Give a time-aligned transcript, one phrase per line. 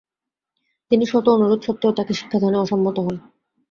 [0.91, 3.15] তিনি শত অনুরোধ সত্ত্বেও তাকে শিক্ষাদানে অসম্মত হন।